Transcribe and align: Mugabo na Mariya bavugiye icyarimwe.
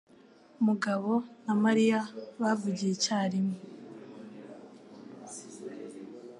Mugabo 0.65 1.11
na 1.45 1.53
Mariya 1.63 1.99
bavugiye 2.41 2.91
icyarimwe. 2.97 3.57